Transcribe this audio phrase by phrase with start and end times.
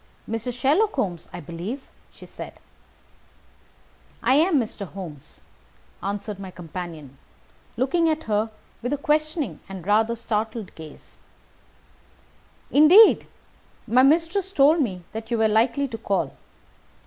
[0.27, 0.51] "Mr.
[0.51, 2.59] Sherlock Holmes, I believe?" said she.
[4.23, 4.87] "I am Mr.
[4.87, 5.41] Holmes,"
[6.01, 7.19] answered my companion,
[7.77, 8.49] looking at her
[8.81, 11.17] with a questioning and rather startled gaze.
[12.71, 13.27] "Indeed!
[13.85, 16.35] My mistress told me that you were likely to call.